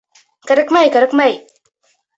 —Кәрәкмәй, 0.51 0.91
кәрәкмәй! 0.97 1.39